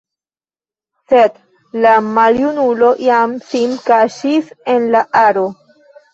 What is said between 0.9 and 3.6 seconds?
Sed la maljunulo jam